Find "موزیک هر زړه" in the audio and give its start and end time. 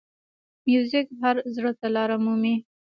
0.69-1.71